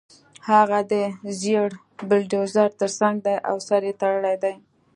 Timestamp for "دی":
3.25-3.35, 4.43-4.53